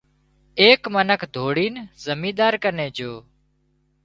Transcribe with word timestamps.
ايڪ 0.61 0.81
منک 0.95 1.21
ڌوڙين 1.33 1.75
زمينۮار 2.05 2.53
ڪنين 2.63 2.89
جھو 2.97 3.11